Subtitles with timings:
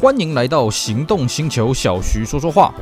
[0.00, 2.72] 欢迎来到行动星球，小徐说说话。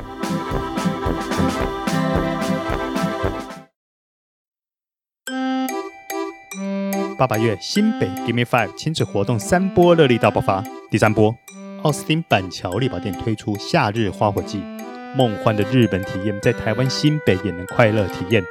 [7.17, 11.33] 八八月新北 Give Me Five 亲子活动三波热力大爆发，第三波，
[11.81, 14.61] 奥斯汀板桥丽宝店推出夏日花火季，
[15.15, 18.43] 梦幻的日本体验在台湾新北也能快乐体验。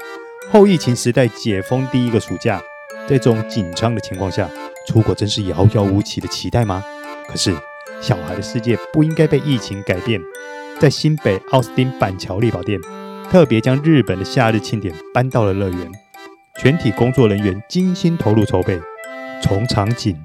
[0.50, 2.60] 后疫情时代解封第一个暑假，
[3.08, 4.50] 在这种紧张的情况下，
[4.88, 6.82] 出国真是遥遥无期的期待吗？
[7.28, 7.56] 可是，
[8.00, 10.20] 小孩的世界不应该被疫情改变。
[10.78, 12.78] 在新北奥斯汀板桥丽宝店，
[13.30, 15.90] 特别将日本的夏日庆典搬到了乐园，
[16.60, 18.78] 全体工作人员精心投入筹备，
[19.42, 20.16] 从场景、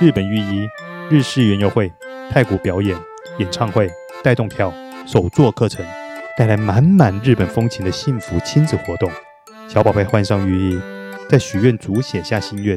[0.00, 0.66] 日本浴衣、
[1.08, 1.92] 日式园游会、
[2.30, 2.98] 太鼓表演、
[3.38, 3.88] 演唱会、
[4.24, 4.72] 带动跳、
[5.06, 5.86] 手作课程，
[6.36, 9.10] 带来满满日本风情的幸福亲子活动。
[9.68, 10.80] 小宝贝换上浴衣，
[11.28, 12.76] 在许愿竹写下心愿。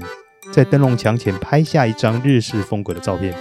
[0.53, 3.33] 在灯笼墙前拍下一张日式风格的照片，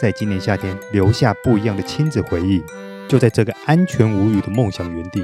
[0.00, 2.64] 在今年夏天留下不一样的亲子回忆。
[3.06, 5.22] 就在这个安全无虞的梦想园地，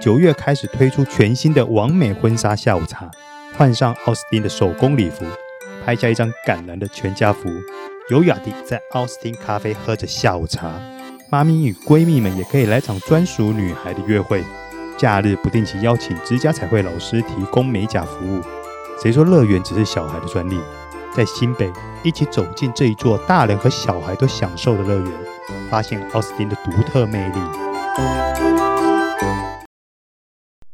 [0.00, 3.10] 九月开始推出全新的完美婚纱下午茶，
[3.54, 5.26] 换上奥斯汀的手工礼服，
[5.84, 7.50] 拍下一张感人的全家福，
[8.08, 10.72] 优雅地在奥斯汀咖啡喝着下午茶。
[11.28, 14.42] 妈咪与闺蜜们也可以来场专属女孩的约会。
[14.96, 18.40] 假日不定期邀请指甲彩绘老师提供美甲服务。
[19.02, 20.58] 谁说乐园只是小孩的专利？
[21.14, 25.12] 在新北，一起走进这一座大人和小孩都享受的乐园，
[25.70, 27.34] 发现奥斯汀的独特魅力。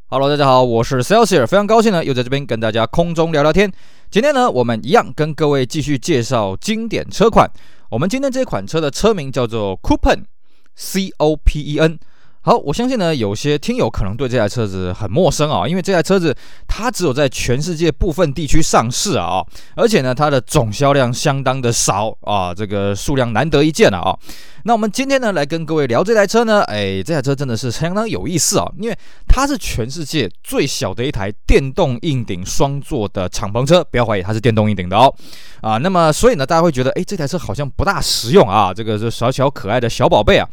[0.09, 3.71] Hello，大家好，我是 Celsius，非常高兴呢，又在这边跟大家空中聊聊天。
[4.11, 7.47] 今天呢，我们一样跟各位继续介绍经典车款。
[7.91, 11.99] 我们今天这款车的车名叫做 Copen，C O P E N。
[12.43, 16.35] 好，我相信呢，有些听友可能对这台车子很陌生啊，因为这台车子
[16.67, 19.45] 它只有在全世界部分地区上市啊，
[19.77, 24.17] 而且呢，它的总销量相当的少啊，这个数量难得一见了啊。
[24.65, 35.15] 那我们今天呢，来跟各位聊这台车呢，哎，这台车真的是相当有意思啊，因为它是全世界最小的一台电动硬顶双座的敞篷车，不要怀疑它是电动硬顶的哦，
[35.61, 40.49] 啊，那么所以呢，大家会觉得，哎，这台车好像不大实用啊，这个是小小可爱的小宝贝啊。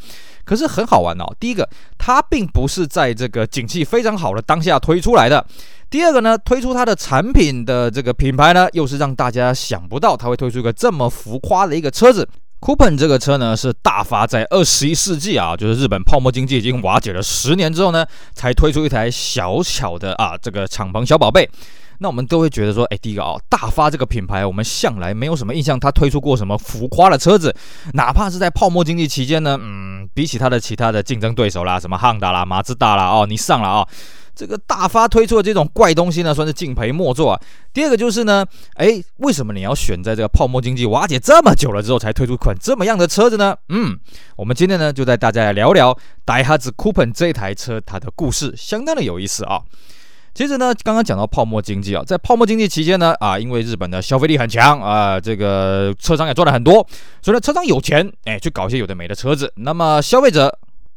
[0.47, 1.25] 可是很好玩哦。
[1.37, 5.43] 第一个，它并不是在这个景气非常好的当下推出来的；
[5.89, 12.25] 第二个呢，推出它的产品的这个品牌呢，又是让大家想不到它会推出一个这么浮夸的一个车子。
[12.59, 18.03] Copen 这个车呢，是大发在二十一世纪啊，就是日本泡沫经济已经瓦解了十年之后呢，
[18.33, 21.47] 才推出一台小巧的啊这个敞篷小宝贝。
[21.99, 27.55] 那我们都会觉得说，哎，第一个、哦，大发这个品牌，我们向来没有什么印象，它推出过什么浮夸的车子，
[27.93, 33.87] 哪怕是在泡沫经济期间呢，嗯，比起它的其他的竞争对手啦，什么汉达啦、马自达啦，哦，你上了啊、
[34.35, 37.41] 这个大发推出的这种怪东西呢，算是敬陪末座啊。
[37.73, 43.55] 第二个就是呢，哎，为什么你要选在这个泡沫经济瓦解这么久了之后才推出款这么样的车子呢？
[43.69, 43.97] 嗯，
[44.35, 49.61] 我们今天呢就带大家来聊聊 Daihatsu Copen 这台车它的故事，相当的有意思啊。
[50.37, 56.75] 其实呢，刚刚讲到泡沫经济啊，在泡沫经济期间呢，啊，因为日本的消费力很强啊，这个车商也赚了很多，
[57.23, 60.55] 所以呢，车商有钱，哎，去搞一些有的没的车子，那么消费者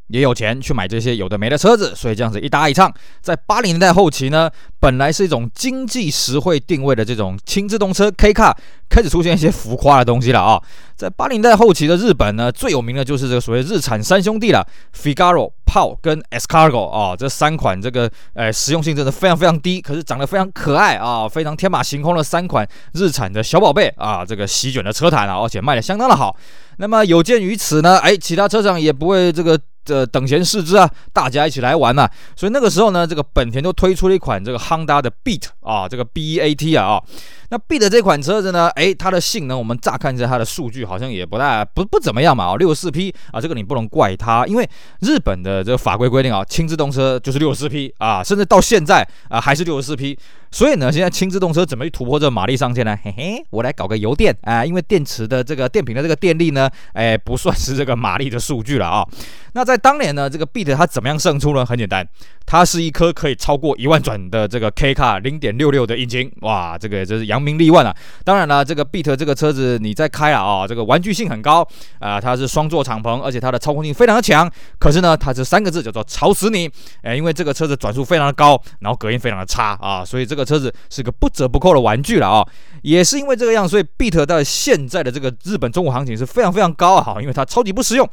[0.09, 2.93] 也有钱去买这些有的没的车子，所以这样子一搭一唱，
[3.23, 8.55] 在八零年代后期呢，本来是一种经济实惠定位的这种轻自动车 K Car。
[8.91, 10.61] 开始出现一些浮夸的东西了啊！
[10.97, 26.37] 在八零代后期的日本呢，最有名的就是这个所谓日产三兄弟了，Figaro、炮跟 Escargo 啊，这三款这个诶实用性真的非常非常低，可是长得非常可爱啊，非常天马行空的三款日产的小宝贝啊，这个席卷的车坛啊，而且卖的相当的好。
[26.79, 32.09] 那么有鉴于此呢，哎，其他车厂也不会这个呃等闲视之啊，大家一起来玩呐。
[32.37, 37.03] 所以那个时候呢，这个本田就推出了一款这个 Honda 的 Beat 啊，这个 B E A T 啊啊。
[37.51, 38.69] 那 Beat 这款车子呢？
[38.77, 44.69] 诶，它的性能我们乍看一下它的数据好像也不大不不怎么样嘛啊，六十四匹啊，这个你不能怪它，因为
[45.01, 50.17] 日本的这个法规规定啊，轻自动车就是六十四匹啊，甚至到现在啊还是六十四匹。
[50.53, 52.97] 所以呢，现在轻自动车怎么去突破这个马力上限呢？
[53.05, 59.07] 嘿嘿，我来搞个油电啊，因为电池的这个电瓶的这个电力呢，诶，不算是这个马力的数据了啊。
[59.53, 61.65] 那在当年呢，这个 Beat 它怎么样胜出呢？
[61.65, 62.07] 很简单，
[62.45, 67.97] 它是一颗可以超过一万转的这个 K 卡零点六六的引擎，哇，这个就是扬名立万啊。
[68.25, 71.67] 当然了，这个 Beat 这个车子你在开啊，啊，这个玩具性很高
[72.01, 74.51] 啊，它是双座敞篷，而且它的操控性非常的强。
[74.79, 76.71] 可是呢，它这三个字叫做吵死你，
[77.03, 80.45] 哎，因为这个车子转速非常的高，然后隔音非常的差啊，所以这个。
[80.51, 82.45] 车子是个不折不扣的玩具了啊，
[82.83, 88.09] 也是因为这个样，所以 Beat 在现在的这个日本中国行情是非常非常高啊，因为它超级不实用。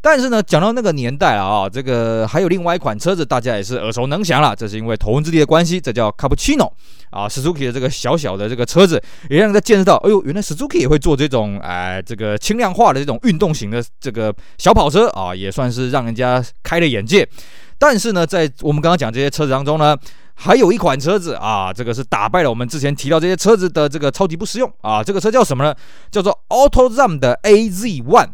[0.00, 4.54] 但是呢，讲到那个年代啊，这个还有另外一款车子，大家也是耳熟能详了。
[4.54, 6.70] 这是因为头文字 D 的关系，这叫 Cappuccino
[7.10, 17.28] 啊，Suzuki 的这个小小的这个车子，也让人家见识到，哎呦，原来 Suzuki 也会做这种哎、这个轻量化的这种运动型的这个小跑车啊，也算是让人家开了眼界。
[17.76, 19.96] 但是呢，在我们刚刚讲这些车子当中呢，
[20.34, 25.74] 还有一款车子啊，这个是打败了我们之前提到这些车子的这个超级不实用啊，这个车叫什么呢？
[26.10, 28.28] 叫做 AutoZone 的 AZ One。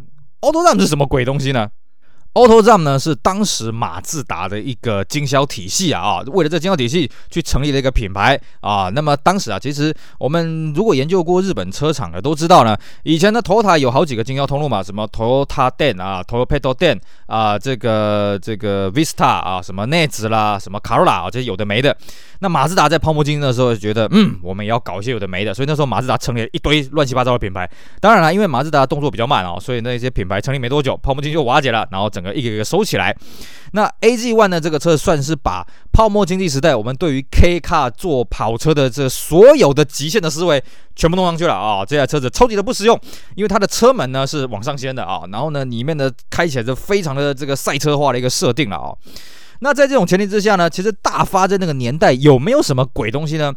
[0.45, 1.71] 凹凸蛋是什么鬼东西呢？
[2.35, 8.91] AutoZam 呢是当时马自达的一个经销体系啊啊，为了这经销体系去成立了一个品牌啊。
[8.93, 21.97] 那么当时啊，其实我们如果研究过日本车厂的都知道呢，以前的 Toyota 有好几个经销通路嘛，什么 Toyota Den 啊，Toyota Den 啊，这个这个 Vista 啊，什么 Nez 啦，什么 Corolla 啊，这些有的没的。
[22.41, 27.71] 那马自达在泡沫经济的时候就觉得，嗯，我们也要搞一些有的没的，所以那时候马自达成立了一堆乱七八糟的品牌。
[28.01, 32.24] 当然了，因为马自达动作比较慢哦，所以那些品牌成立没多久，泡沫经就瓦解了，然后整。
[32.33, 33.15] 一个一个收起来，
[33.73, 34.61] 那 AZ One 呢？
[34.61, 40.63] 这个车算是把泡沫经济时代我们对于 K Car 做跑车的这所有的极限的思维
[40.95, 41.85] 全部弄上去了啊！
[41.85, 42.99] 这台车子超级的不实用，
[43.35, 48.95] 因为它的车门呢是往上掀的啊，然后呢里面的开起来就非常的这个赛车化的一个设定了啊。
[49.61, 53.53] 那在这种前提之下呢，其实大发在那个年代有没有什么鬼东西呢？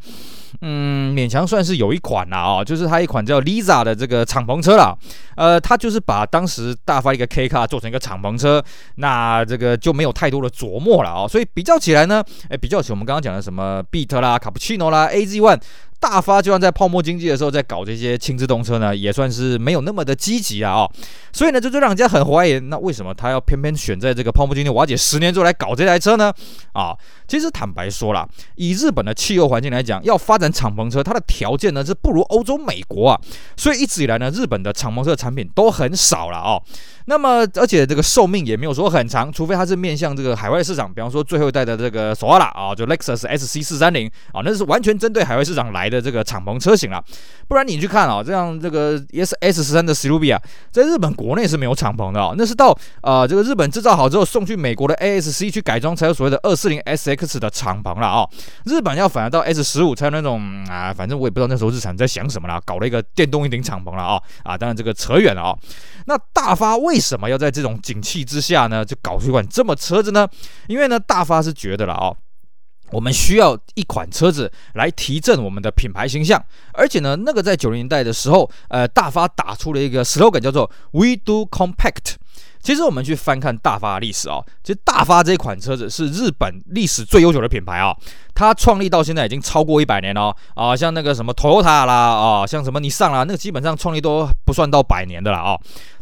[0.61, 4.95] 嗯，勉强算是有一款啦，哦，就是它一款叫 Lisa 的这个敞篷车啦。
[5.35, 8.63] 呃，它就是把当时大发一个 K 卡做成一个敞篷车，
[8.95, 11.27] 那这个就没有太多的琢磨了哦。
[11.29, 15.59] 所以比较起来呢，哎，比较起我们刚刚讲的什么 Beat 啦、Cappuccino 啦、AZ One。
[15.99, 20.91] 大发就算在泡沫经济的时候，在搞这些轻自动车呢，也算是没有那么的积极啊，哦，
[21.33, 26.31] 所以呢，这就让人家很怀疑，那为什么他要偏偏选在这个泡沫经济瓦解十年之后来搞这台车呢？
[26.73, 26.95] 啊，
[27.27, 33.19] 其实坦白说啦，以日本的气候环境来讲，要发展敞篷车，它的条件呢是不如欧洲、美国啊，
[33.55, 36.61] 所以一直以来呢，日本的敞篷车产品都很少了哦。
[37.09, 47.01] 那么，而且这个寿命也没有说很长，除非它是面向这个海外市场，比方说最后一代的这个索拉啊，就 Lexus SC 四三零啊，那是完全针对海外市场来的这个敞篷车型了。
[47.47, 50.37] 不然你去看啊，这样这个 S S 十三的 Silvia
[50.69, 56.77] 在日本国内是没有敞篷的啊，那是到啊这个日本制造好之后送去美国的 ASC 去改装才有所谓的二四零
[57.17, 58.27] X 的敞篷了啊。
[58.65, 65.57] 日本要反而到 S 十五才有那种啊，反正我也不知道那时候日产在想什么了，搞了一个电动一顶敞篷了啊啊，当然这个扯远了啊。
[66.05, 70.27] 那大发为什么要在这种景气之下呢，就搞出一款这么车子呢？
[70.67, 72.15] 因为呢，大发是觉得了哦，
[72.91, 76.41] 我们需要一款车子来提振我们的品牌形象，
[76.73, 82.15] 而且呢，那个在九零年代的时候，呃，大发打出了一个 slogan 叫做 “We do compact”。
[82.61, 87.95] 其实我们去翻看大发历史啊，其实大发这款车子是日本历史最悠久的品牌啊，
[88.33, 95.57] 它创立到现在已经超过一百年了啊，像那个什么 Toyota 啦啊，像什么尼桑啦，那个基本上创立都不算到百年的了啊。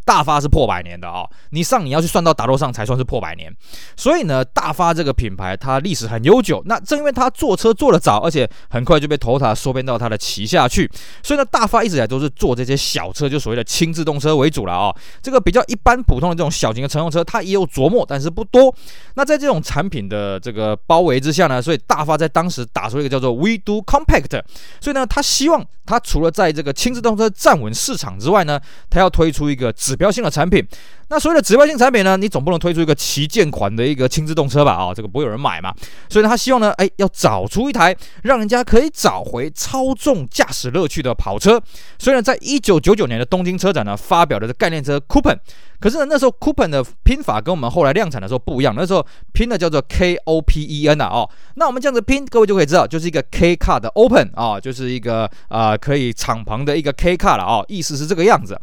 [0.05, 3.51] 大发是破百年的啊、你上你要去算到达洛上才算是破百年，
[3.97, 6.61] 所以呢，大发这个品牌它历史很悠久。
[6.65, 10.89] 那正因为它做车做得早，而且很快就被 Toyota 收编到它的旗下去，
[11.23, 18.73] 所以呢，大发一直以来都是做这些小车，就所谓的轻自动车为主了啊、这个比较一般普通的这种小型的乘用车，它也有琢磨，但是不多。
[19.15, 24.41] 那在这种产品的这个包围之下呢，所以大发在当时打出一个叫做 We Do Compact，
[24.79, 28.59] 所以呢，他希望他除了在这个轻自动车站稳市场之外呢，
[28.89, 30.61] 他要推出一个指标性的产品，
[31.07, 34.73] 那所谓的指标性产品呢，你总不能推出一个旗舰款的一个轻自动车吧？
[34.73, 35.73] 啊、这个不会有人买嘛。
[36.09, 41.61] 所以呢，他希望呢，哎，要找出一台让人家可以找回操纵驾驶乐趣的跑车。
[41.97, 45.37] 所以呢，在一九九九年的东京车展呢，发表的概念车 Coupé。
[45.79, 51.07] 可是呢，那时候 Coupé 的拼法跟我们后来量产的时候不一样，那时候拼的叫做 K O P E N 啊。
[51.07, 58.59] 哦，那我们这样子拼，各位就可以知道，就是一个 K Car 的 Open 啊、就是一个啊、可以敞篷的一个 K Car 了啊、哦，意思是这个样子。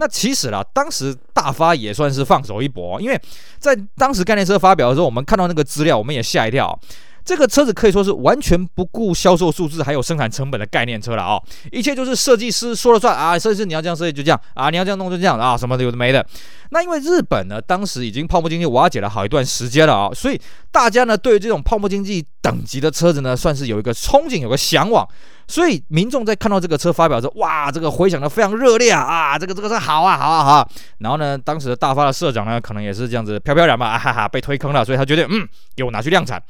[0.00, 3.20] 那其实啦，当时大发也算是放手一搏，因为
[3.58, 6.80] 在当时概念车发表的时候，我们看到那个资料，我们也吓一跳。
[7.22, 11.38] 这个车子可以说是完全不顾销售数字还有生产成本的概念车了啊！
[11.70, 16.26] 一切就是设计师说了算啊，设计师你要这样设计就这样啊，你要这样弄就这样啊，什么的有的没的。
[16.70, 20.40] 那因为日本呢，当时已经泡沫经济瓦解了好一段时间了啊，所以
[20.72, 25.06] 大家呢对于这种泡沫经济等级的车子呢，算是有一个憧憬，有个向往。
[25.50, 29.02] 所以民众在看到这个车发表之后，哇，这个回响的非常热烈啊！
[29.02, 30.68] 啊，这个这个车好啊，好啊，好啊。
[30.98, 36.40] 然后呢，当时的大发的社长呢，可能也是这样子飘飘然吧，啊哈哈，被推坑了，所以他决定，嗯，给我拿去量产。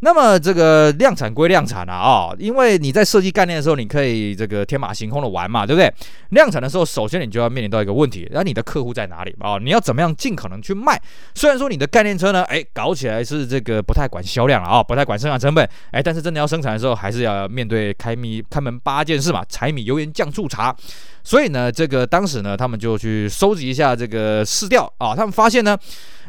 [0.00, 5.92] 那么这个量产归量产啊，哦，因为你在设计概念的时候，你可以这个天马行空的玩嘛，对不对？
[6.30, 9.58] 量产的时候，首先你就要面临到一个问题，那你的客户在哪里啊，哦？
[9.58, 11.00] 你要怎么样尽可能去卖？
[11.34, 20.76] 虽然说你的概念车呢，哎，搞起来是这个不太管销量了啊，不太管生产成本，哎，但是真的要生产的时候，还是要面对开米开门八件事嘛，柴米油盐酱醋茶。
[21.24, 25.78] 所以呢，这个当时呢，他们就去收集一下这个市调啊，他们发现呢，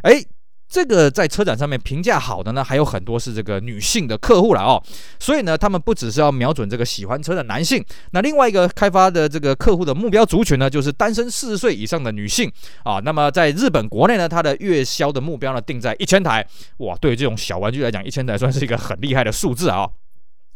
[0.04, 0.24] 哎。
[0.70, 4.84] 这个在车展上面评价好的呢，还有很多是这个女性的客户了哦，
[5.18, 12.52] 所以呢，他们不只是要瞄准这个喜欢车的男性，那另外一个开发的这个客户的目标族群呢，就是单身四十岁以上的女性
[12.84, 13.00] 啊。
[13.04, 16.46] 那么在日本国内呢，它的月销的目标呢定在一千台，
[16.78, 19.88] 哇，对于这种小玩具来讲，一千台算是一个很厉害的数字啊。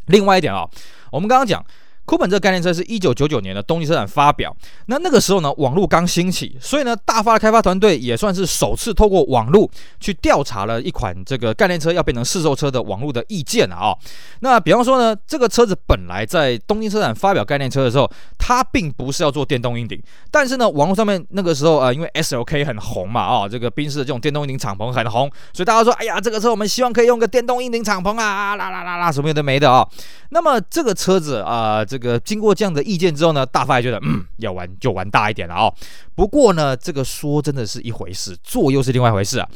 [0.08, 0.68] 另外一点啊，
[1.12, 1.66] 我们刚刚讲。
[2.06, 4.56] 酷本这个概念车是一九九九年的东京车展发表，
[4.88, 13.98] 那那个时候呢，网络刚兴起，所以呢，大发的开发团队也算是首次透过网络去调查了一款这个概念车要变成试售车的网络的意见啊、哦。
[14.42, 29.88] 那比方说呢，这个车子本来在东京车展发表概念车的时候，它并不是要做电动硬顶，但是呢，网络上面那个时候啊、呃，因为 SLK 很红嘛，啊、这个宾士的这种电动硬顶敞篷很红，所以大家说，哎呀，这个车我们希望可以用个电动硬顶敞篷啊，啦啦啦啦，什么有的没的啊、
[30.32, 35.74] 那么这个车子啊、这个经过这样的意见之后呢，大发也觉得，嗯，要玩就玩大一点了哦。
[36.16, 39.50] 不过呢，这个说真的是一回事，做又是另外一回事啊。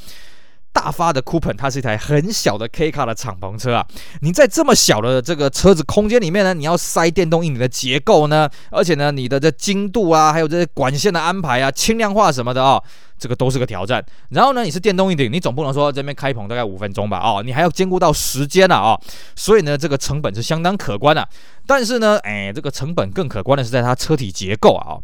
[0.76, 3.88] 大发的 Coupé 它是一台很小的 K 卡的敞篷车啊，
[4.20, 12.84] 你在这么小的这个车子空间里面呢，你要塞电动硬顶的结构呢，而且呢，你的这精度啊，还有这些管线的安排啊，轻量化什么的哦，
[13.18, 14.06] 这个都是个挑战。
[14.30, 17.20] 然后呢，你是电动硬顶，你总不能说这边开棚大概五分钟吧？
[17.20, 19.02] 哦，你还要兼顾到时间啊，哦，
[19.36, 21.26] 所以呢，这个成本是相当可观的。
[21.66, 25.04] 但是呢，哎，这个成本更可观的是在它车体结构啊，哦。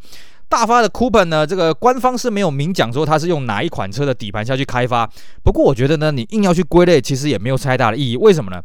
[0.51, 5.09] 大发的 Coupé 呢，这个官方是没有明讲说它是用哪一款车的底盘下去开发。
[5.41, 8.17] 不过我觉得呢，你硬要去归类，其实也没有太大的意义。
[8.17, 8.61] 为什么呢？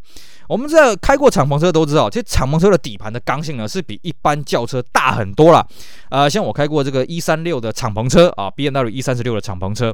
[0.49, 5.67] 我们在开过敞篷车都知道，其实敞篷车的底盘的刚性呢是比一般轿车大很多了。
[6.09, 9.93] 呃，像我开过这个一三六的敞篷车啊，BMW 一三十六的敞篷车，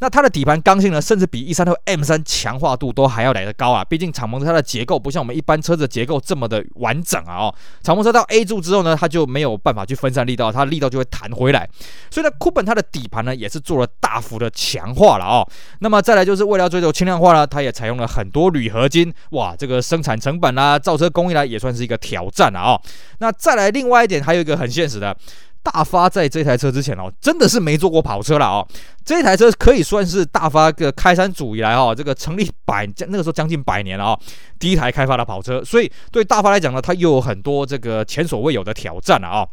[0.00, 3.84] 那它的底盘刚性呢，甚至比一三六 M 三强化度都还要来得高啊。
[3.84, 7.36] 毕竟敞篷车它的结构不像我们一般车子的结构这么的完整啊。
[7.36, 11.68] 哦，敞篷车到 A 柱之后呢，它就没有办法去分散力道，它力道就会弹回来。
[12.10, 15.48] 所以呢，Coupé 它的底盘呢也是做了大幅的强化了哦。
[15.78, 19.80] 那么再来就是为了追求轻量化呢，它也采用了很多铝合金，哇，这个。
[19.92, 22.80] 生产成本啊，造车工艺来也算是一个挑战啊、哦。
[23.18, 25.14] 那再来另外一点，还有一个很现实的，
[25.62, 28.66] 大发在这台车之前哦，真的是没坐过跑车了哦。
[29.04, 34.18] 这台车可以算是大发个开山祖以来哦，这个成立百那个时候将近百年了啊、哦，
[34.58, 35.62] 第一台开发的跑车。
[35.62, 39.48] 所以对大发来讲呢，它又有很多这个前所未有的挑战了啊、哦。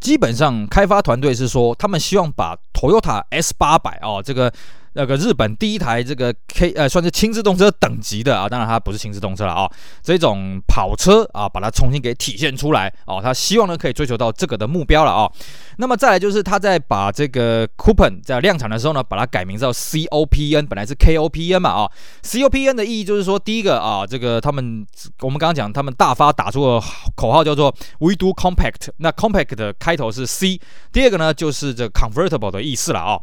[0.00, 4.52] 基本上开发团队是说，他们希望把 Toyota S 八百哦这个。
[4.94, 9.70] 那个日本第一台这个 K 呃算是轻自动车等级的啊，当然它不是轻自动车了啊，
[10.02, 15.30] 这种跑车啊，把它重新给体现出来哦，他希望呢可以追求到这个的目标了啊。
[15.78, 21.90] 那么再来就是他在把这个 Coupon 在量产的时候呢，把它改名叫 COPN，本来是 KOPN 嘛啊
[22.22, 24.86] ，COPN 的意义就是说第一个啊，这个他们
[25.20, 30.60] 我们刚刚讲他们大发打出的口号叫做 We do compact，那 compact 的开头是 C，
[30.92, 33.18] 第二个呢就是这 convertible 的意思了啊。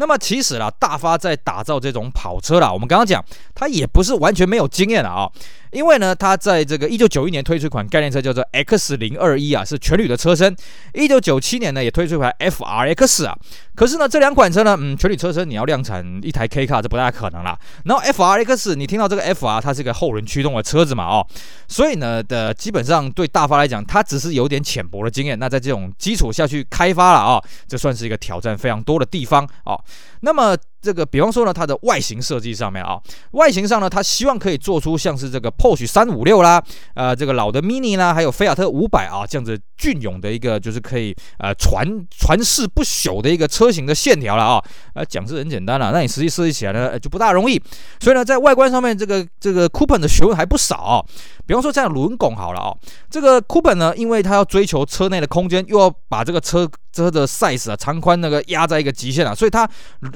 [0.00, 5.28] 那么其实啦，大发在打造这种跑车啦，我们刚刚讲，他也不是完全没有经验的啊。
[5.72, 10.54] 因为呢，它在这个一九九一年推出一款概念车，叫做 X 零二一啊，是全铝的车身。
[10.94, 13.36] 一九九七年呢，也推出一款 FRX 啊。
[13.74, 17.56] 可是呢，这两款车呢，嗯，全铝车身你要量产一台 K 卡这不大可能啦。
[17.84, 21.26] 然后 FRX，你听到这个 FR，它是一个后轮驱动的车子嘛，哦，
[21.68, 25.38] 所以呢的基本上对大发来讲，它只是有点浅薄的经验。
[25.38, 29.78] 那在这种基础下去开发了啊、哦，这算是一个挑战非常多的地方哦。
[30.20, 30.56] 那么。
[30.80, 32.96] 这个比方说呢，它的外形设计上面啊，
[33.32, 36.62] 外形上呢，它希望可以做出像是这个 Porsche 三五六啦，
[36.94, 41.84] 呃，这个老的 Mini 啦，还有菲亚特五百啊这样子隽永的一个就是可以呃传
[42.16, 47.60] 传世不朽的一个车型的线条了啊，呃，讲是很简单了，那你实际设计起来呢就不大容易，
[47.98, 51.04] 所以呢，在外观上面这个这个 Coupé 的学问还不少啊。
[51.44, 52.70] 比方说这样轮拱好了啊，
[53.10, 59.68] 这个 Coupé 呢，因为它要追求车内的空间，又要把这个车车的 size 啊长宽那个压在一个极限啊，所以它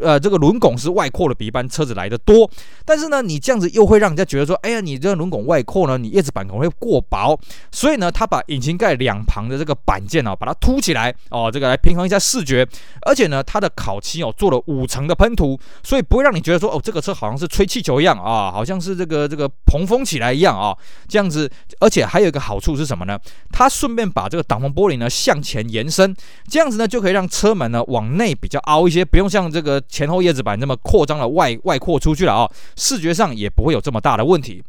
[0.03, 2.51] 呃这个轮拱是外扩的比一般车子来的多。
[2.85, 7.39] 但是呢，你这样子又会让人家觉得说，哎呀，你这个轮拱外扩呢，你叶子板可能会过薄。
[7.71, 12.69] 所以呢，它把引擎盖两旁的这个板件哦，把它凸起来哦，这个来平衡一下视觉。
[13.07, 20.77] 而且呢，它的烤漆哦做了五层的喷涂，所以不会让你觉得说，哦，这个车好像是吹气球一样啊，好像是这个这个蓬风起来一样啊，
[21.09, 21.23] 这样。
[21.23, 21.49] 这样子，
[21.79, 23.17] 而且还有一个好处是什么呢？
[23.53, 26.13] 它顺便把这个挡风玻璃呢向前延伸，
[26.49, 34.65] 这样子呢就可以让车门呢往内比较凹一些，不用像这个前后叶子板那么扩张了外外扩出去了啊、哦，视觉上也不会有这么大的问题。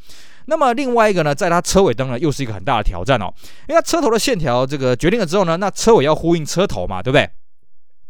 [0.46, 3.34] 那么另外一个呢，在它车尾灯呢，又是一个很大的挑战哦，
[3.70, 7.30] 因为它车头的线条这个决定了之后呢，那车尾要呼应车头嘛，对不对？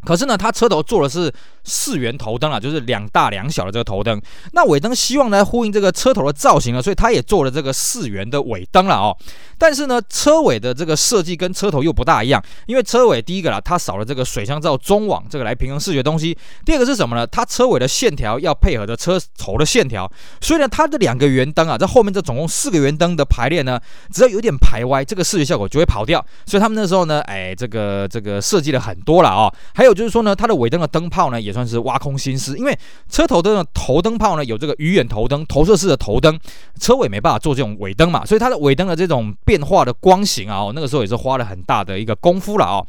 [0.05, 1.31] 可是呢，它车头做的是
[1.63, 4.21] 四圆头灯啊，就是两大两小的这个头灯。
[4.51, 9.15] 那尾灯希望呢呼应这个车头的造型啊，所以它也做了这个四圆的尾灯了哦。
[9.63, 16.37] 但是呢，车尾的这个设计跟车头又不大一样，因为车尾第一个啦，它少了这个水箱罩中网这个来平衡视觉东西。
[16.65, 17.25] 第二个是什么呢？
[17.25, 23.79] 它车尾的线条要配合着车头的线条，所以呢，它的两个圆灯啊，在后面这总共四个圆灯的排列呢，
[24.11, 26.19] 只要有点排歪，这个视觉效果就会跑掉。
[26.45, 29.49] 所以他们那时候呢，哎，这个这个设计了很多了哦。
[29.75, 32.77] 还有就是说呢，它的尾灯的灯泡呢，也算是挖空心思，因为
[33.09, 36.37] 车头灯的头灯泡呢，有这个鱼眼头灯、投射式的头灯，
[36.81, 42.83] 车尾没办法做这种尾灯嘛，所以它的尾灯的这种变变化的光型啊，那个时候也是花了很大的一个功夫了啊。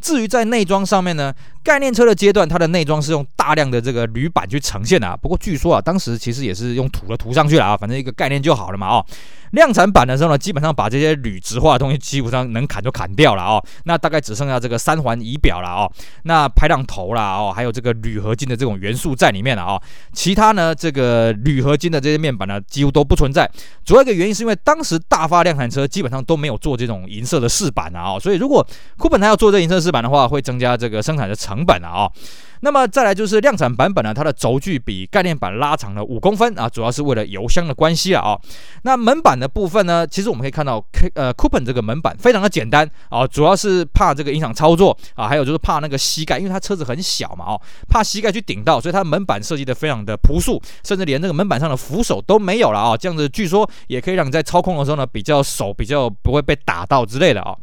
[0.00, 5.16] 至于在内装上面呢，概念车的阶段，它的内装是用大量的这个铝板去呈现的啊。
[5.16, 9.04] 不过据说啊，当时其实也是用土的涂上去了啊，反正一个概念就好了嘛哦。
[9.52, 13.62] 量产版的时候呢，基本上把这些铝质化的东西基本上能砍就砍掉了哦。
[13.84, 15.90] 那大概只剩下这个三环仪表了哦，
[16.22, 19.82] 那排挡头啦哦，还有这个铝合金的这种元素在里面了哦。
[20.12, 23.50] 其他呢，这个铝合金的这些面板呢，几乎都不存在。
[23.84, 28.64] 主要一个原因是因为当时大发量产车基本上都没有做这种银色的饰板啊哦，所以如果
[28.96, 32.10] 库本他要做这银色饰板的话，会增加这个生产的成本啊。
[32.62, 38.38] 那么再来就是量产版本呢，它的轴距比概念版拉长了五公分啊，主要是为了油箱的关系了啊。
[38.82, 57.56] 那门板的部分呢，其实我们可以看到呃 Coupé 这个门板非常的简单啊，主要是怕这个影响操作啊，还有就是怕那个膝盖，因为它车子很小嘛哦，怕膝盖去顶到，所以它门板设计的非常的朴素，甚至连这个门板上的扶手都没有了啊，这样子据说也可以让你在操控的时候呢，比较手比较不会被打到之类的啊。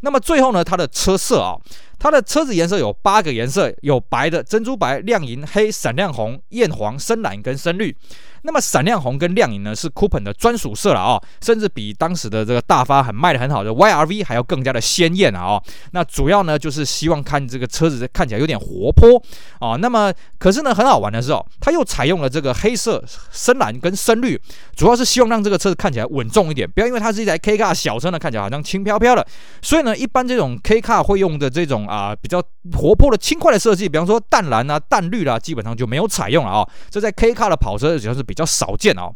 [0.00, 1.56] 那么最后呢，它的车色啊。
[2.02, 7.94] 它的车子颜色有八个颜色，有白的、珍珠白、亮银、黑、闪亮红、艳黄、深蓝跟深绿。
[8.42, 15.62] 那么闪亮红跟亮银呢，是 Coupé 的专属色了啊、哦，甚至比当时的这个大发很卖的很好的 YRV 还要更加的鲜艳啊、哦。
[15.92, 19.22] 那主要呢就是希望看这个车子看起来有点活泼
[19.58, 24.40] 啊、那么可是呢很好玩的是哦，它又采用了这个黑色、深蓝跟深绿，
[24.74, 29.26] 主要是希望让这个车子看起来稳重一点，不要因为它是一台 K car 小车呢，看起来好像轻飘飘的。
[29.60, 31.80] 所以呢，一般这种 K car 会用的这种。
[31.90, 32.40] 啊，比较
[32.74, 39.12] 活泼的轻快的设计，比方说淡蓝啊、淡绿啦、基本上就没有采用了啊、这在 K 卡的跑车主要是比较少见哦。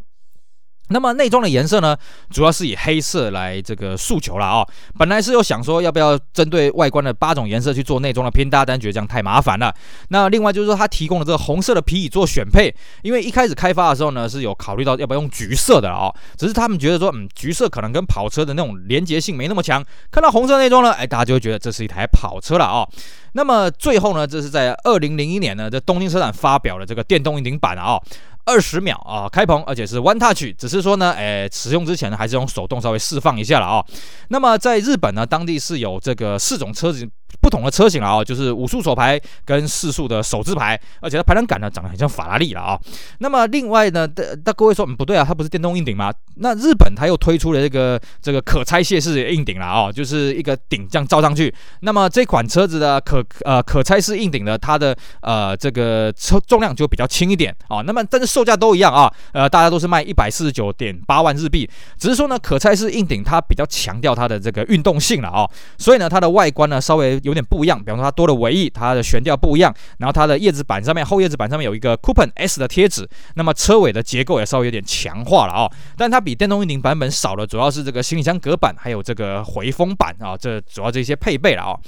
[0.89, 1.97] 那么内装的颜色呢，
[2.29, 4.67] 主要是以黑色来这个诉求了啊、
[4.99, 9.75] 本来是有想说要不要针对外观的八种颜色去做内装的拼搭，但觉得这样太麻烦了。
[10.09, 16.15] 那另外就是说，它提供了这个红色的皮椅做选配，因为一开始开发的时候呢，是有考虑到要不要用橘色的啊、哦。
[16.37, 19.83] 只是他们觉得说，嗯，橘色可能跟跑车的那种连结性没那么强。
[20.11, 22.89] 看到红色内装呢，哎，大家就会觉得这是一台跑车了啊、哦。
[23.33, 27.99] 那么最后呢，这是在二零零一年呢，在东京车展发表了这个电动引擎版啊、
[28.45, 33.85] 二十秒啊，开棚，而且是 One Touch，只是说呢，诶，使用之前呢，还是用手动稍微释放一下了啊。
[34.29, 37.09] 那么在日本呢，当地是有这个四种车子。
[37.45, 42.81] 不同的车型了啊，就是五速手排跟四速的手自排，而且它排档杆呢长得很像法拉利了啊。
[43.19, 46.11] 那么另外呢，大各位说，嗯，不对啊，它不是电动硬顶吗？
[46.37, 51.55] 那日本它又推出了这个这个可拆卸式硬顶了啊，就是一个顶这样罩上去。
[51.81, 57.83] 那么这款车子的可呃可拆式硬顶呢，它的呃这个车重量就比较轻一点啊。
[57.83, 67.21] 那么但是售价都一样啊，呃大家都是卖一百四十九点八万日币，只是说呢可拆式硬顶它比较强调它的这个运动性了啊，所以呢它的外观呢稍微。
[67.25, 81.81] 有有点不一样，比方说它多了尾翼，它的悬吊不一样，然后它的叶子板上面后叶子板上面有一个 Coupé S 的贴纸，那么车尾的结构也稍微有点强化了啊、哦，但它比电动硬顶版本少了，主要是这个行李箱隔板还有这个回风板啊、这主要这些配备了啊、哦。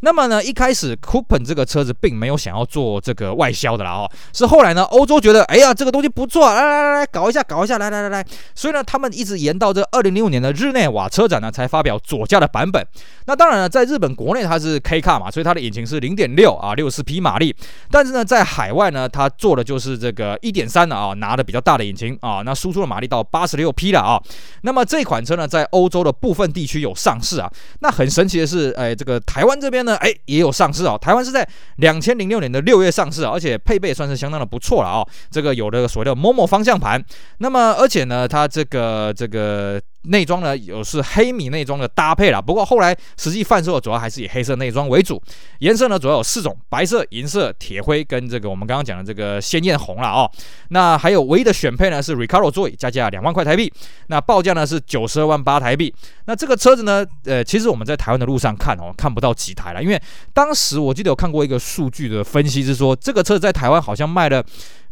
[0.00, 12.82] 那么呢，一开始 Coupé 这个车子并没有想要做这个外销的啦哦，是后来呢，欧洲觉得，哎呀，这个东西不错，来来来来，搞一下，搞一下，来来来来，所以呢，他们一直延到这二零零五年的日内瓦车展呢，才发表左驾的版本。
[13.26, 17.54] 那当然了，在日本国内它是 K 车嘛，所以它的引擎是零点六啊，六十匹马力。
[17.90, 24.18] 但是呢，在海外呢，它做的就是这个一点三的啊，拿的比较大的引擎啊，那输出的马力到八十六匹了啊。
[24.62, 27.50] 那么这款车呢，在欧洲的部分地区有上市啊。
[27.80, 29.89] 那很神奇的是，哎，这个台湾这边呢。
[29.96, 30.98] 哎，也有上市哦。
[31.00, 35.08] 台湾是在两千零六年的六月上市，而且配备算是相当的不错了哦。
[35.30, 37.02] 这个有的所谓的 MOMO 方向盘，
[37.38, 39.80] 那么而且呢，它这个这个。
[40.02, 45.20] 内装呢有是黑米内装的搭配啦，不过后来实际贩售主要还是以黑色内装为主。
[45.58, 50.30] 颜色呢主要有四种：白色、银色、铁灰跟这个我们刚刚讲的这个鲜艳红了哦。
[50.68, 53.70] 那还有唯一的选配呢是 Recaro 座椅，加价两万块台币。
[54.06, 55.94] 那报价呢是九十二万八台币。
[56.24, 60.00] 那这个车子呢，呃，其实我们在台湾的路上看哦，看不到几台了，因为
[60.32, 64.42] 当时我记得有看过一个数据的分析是说，这个车子在台湾好像卖了。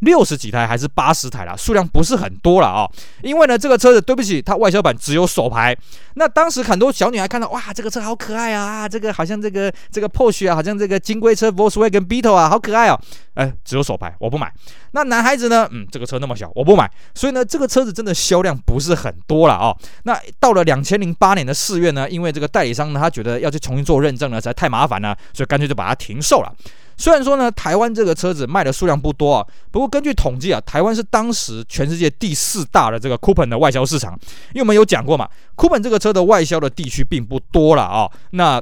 [0.01, 2.91] 六十几台还是八十台啦，数量不是很多了啊、哦。
[3.23, 5.77] 因为呢，这个车子对不起，它外销版只有手排。
[6.15, 13.01] 那当时很多小女孩看到，哇，这个车好可爱啊，这个好像这个这个 Porsche 啊，好像这个金龟车 Volkswagen Beetle 啊，好可爱哦。
[13.35, 14.53] 哎，只有手排，我不买。
[14.93, 15.69] 那男孩子呢？
[15.71, 16.91] 嗯，这个车那么小，我不买。
[17.15, 19.77] 所以呢，这个车子真的销量不是很多了、哦。
[20.03, 26.53] 那到了两千零八年的四月呢，因为这个代理商呢，他觉得要去重新做认证呢，实在太麻烦了，所以干脆就把它停售了。
[26.99, 34.19] 虽然说呢，台湾这个车子卖的数量不多啊，不过根据统计啊，台湾是当时全世界第四大的这个 Coupé 的外销市场。
[34.53, 38.11] 因为我们有讲过嘛，Coupé 这个车的外销的地区并不多了啊。
[38.33, 38.61] 那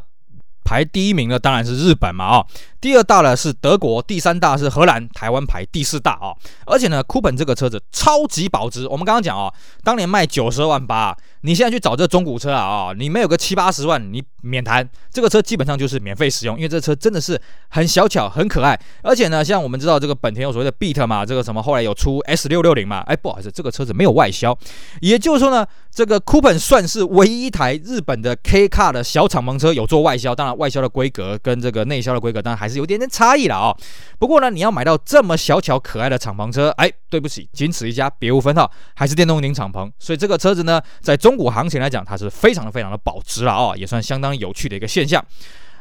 [0.67, 2.45] 排第一名的当然是日本嘛啊，
[2.81, 6.35] 第二大呢是德国，第三大是荷兰，台湾排第四大啊。
[6.67, 9.53] 而且呢，Coupé 这个车子超级保值，我们刚刚讲啊，
[9.85, 11.17] 当年卖九十二万八。
[11.43, 14.89] 你现在去找这中古车啊啊，你没有个七八十万，你免谈。
[15.13, 18.77] 这个车基本上就是免费使用，因为这车真的是很小巧、很可爱。
[19.01, 24.59] 而且呢，像我们知道这个本田有所谓的 Beat 嘛，这个什么后来有出 S 六六零嘛，哎，不好意思，这个车子没有外销。
[25.01, 30.35] 也就是说呢，这个 Coupé 算是唯一一台日本的 K Car 的小敞篷车有做外销。
[30.35, 33.77] 当然，外销的规格跟这个内销的规格当然还是有点点差异了啊。
[34.19, 39.91] 不过呢，你要买到这么小巧可爱的敞篷车，哎，对不起，仅此一家，别无分号，还是电动顶敞篷。
[39.99, 45.25] 所以这个车子呢，在中古行情来讲，它是非常非常的保值了啊，也算相当有趣的一个现象。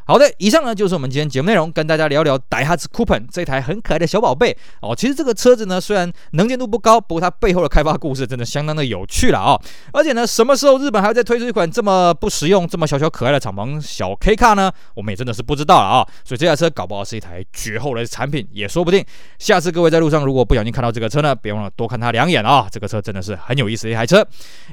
[0.08, 4.96] 好的，以上呢就是我们今天节目内容，跟大家聊聊 Daihatsu Coupé 这台很可爱的小宝贝哦。
[4.96, 9.60] 其实这个车子呢，虽然能见度不高，不过它背后的开发故事真的相当的有趣了啊、
[9.92, 14.72] 而且呢，什么时候日本还会再推出一款这么不实用、这么小小可爱的敞篷小 K Car 呢？
[14.94, 19.04] 我们也真的是不知道了啊、所以这台车搞不好是一台绝后的产品，也说不定。
[19.40, 24.24] 下次各位在路上如果不小心看到这个车呢，别忘了多看它两眼啊、这个车真的是很有意思的一台车。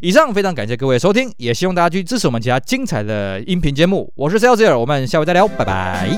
[0.03, 4.13] 以上非常感谢各位收听，也希望大家去支持我们其他精彩的音频节目。
[4.15, 6.09] 我是 Celsius，我们下下回再聊，拜拜。